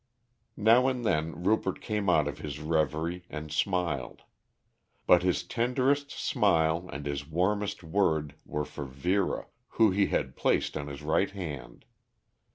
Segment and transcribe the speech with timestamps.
[0.57, 4.23] Now and then Rupert came out of his reverie and smiled.
[5.05, 9.45] But his tenderest smile and his warmest word were for Vera,
[9.77, 11.85] who he had placed on his right hand.